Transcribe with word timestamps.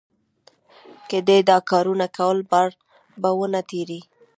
که 1.09 1.17
دې 1.27 1.37
دا 1.49 1.57
کارونه 1.69 2.07
کول؛ 2.17 2.39
بار 2.51 2.69
به 3.21 3.29
و 3.37 3.41
نه 3.53 3.61
تړې. 3.69 3.99